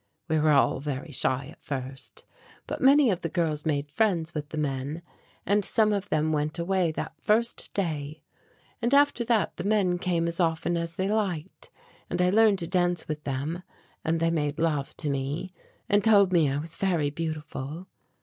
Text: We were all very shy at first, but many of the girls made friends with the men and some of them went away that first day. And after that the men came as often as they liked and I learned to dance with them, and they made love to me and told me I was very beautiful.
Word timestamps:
We 0.27 0.39
were 0.39 0.49
all 0.49 0.79
very 0.79 1.11
shy 1.11 1.45
at 1.51 1.63
first, 1.63 2.25
but 2.65 2.81
many 2.81 3.11
of 3.11 3.21
the 3.21 3.29
girls 3.29 3.67
made 3.67 3.91
friends 3.91 4.33
with 4.33 4.49
the 4.49 4.57
men 4.57 5.03
and 5.45 5.63
some 5.63 5.93
of 5.93 6.09
them 6.09 6.31
went 6.31 6.57
away 6.57 6.91
that 6.93 7.13
first 7.21 7.71
day. 7.75 8.23
And 8.81 8.95
after 8.95 9.23
that 9.25 9.57
the 9.57 9.63
men 9.63 9.99
came 9.99 10.27
as 10.27 10.39
often 10.39 10.75
as 10.75 10.95
they 10.95 11.07
liked 11.07 11.69
and 12.09 12.19
I 12.19 12.31
learned 12.31 12.57
to 12.57 12.67
dance 12.67 13.07
with 13.07 13.25
them, 13.25 13.61
and 14.03 14.19
they 14.19 14.31
made 14.31 14.57
love 14.57 14.97
to 14.97 15.09
me 15.11 15.53
and 15.87 16.03
told 16.03 16.33
me 16.33 16.49
I 16.49 16.57
was 16.57 16.75
very 16.77 17.11
beautiful. 17.11 17.87